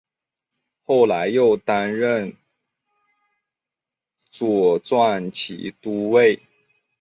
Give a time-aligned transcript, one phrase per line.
[0.81, 2.35] 后来又担任
[4.31, 6.41] 左转骑都尉。